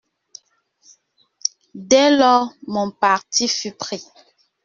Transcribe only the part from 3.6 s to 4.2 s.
pris.